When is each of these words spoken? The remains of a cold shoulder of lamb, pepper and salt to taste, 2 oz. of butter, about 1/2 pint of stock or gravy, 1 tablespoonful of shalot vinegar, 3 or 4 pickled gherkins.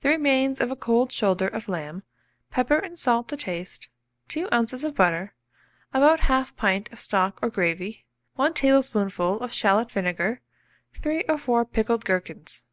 The 0.00 0.08
remains 0.08 0.62
of 0.62 0.70
a 0.70 0.76
cold 0.76 1.12
shoulder 1.12 1.46
of 1.46 1.68
lamb, 1.68 2.02
pepper 2.50 2.78
and 2.78 2.98
salt 2.98 3.28
to 3.28 3.36
taste, 3.36 3.90
2 4.28 4.48
oz. 4.50 4.82
of 4.82 4.94
butter, 4.94 5.34
about 5.92 6.20
1/2 6.20 6.56
pint 6.56 6.90
of 6.90 6.98
stock 6.98 7.38
or 7.42 7.50
gravy, 7.50 8.06
1 8.36 8.54
tablespoonful 8.54 9.38
of 9.42 9.52
shalot 9.52 9.92
vinegar, 9.92 10.40
3 11.02 11.24
or 11.28 11.36
4 11.36 11.66
pickled 11.66 12.06
gherkins. 12.06 12.64